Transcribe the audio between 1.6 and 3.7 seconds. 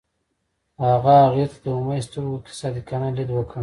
د امید سترګو کې صادقانه لید وکړ.